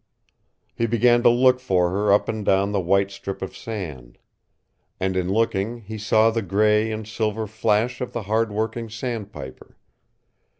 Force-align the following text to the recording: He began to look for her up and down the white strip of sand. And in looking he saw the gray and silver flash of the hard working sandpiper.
He 0.73 0.87
began 0.87 1.21
to 1.21 1.29
look 1.29 1.59
for 1.59 1.91
her 1.91 2.11
up 2.11 2.27
and 2.27 2.43
down 2.43 2.71
the 2.71 2.79
white 2.79 3.11
strip 3.11 3.43
of 3.43 3.55
sand. 3.55 4.17
And 4.99 5.15
in 5.15 5.31
looking 5.31 5.81
he 5.81 5.99
saw 5.99 6.31
the 6.31 6.41
gray 6.41 6.91
and 6.91 7.07
silver 7.07 7.45
flash 7.45 8.01
of 8.01 8.11
the 8.11 8.23
hard 8.23 8.51
working 8.51 8.89
sandpiper. 8.89 9.77